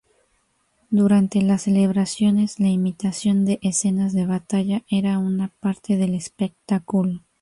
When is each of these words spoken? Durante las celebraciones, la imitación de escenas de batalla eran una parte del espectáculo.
Durante 0.89 1.43
las 1.43 1.61
celebraciones, 1.61 2.59
la 2.59 2.69
imitación 2.69 3.45
de 3.45 3.59
escenas 3.61 4.13
de 4.13 4.25
batalla 4.25 4.81
eran 4.89 5.17
una 5.23 5.49
parte 5.59 5.95
del 5.95 6.15
espectáculo. 6.15 7.21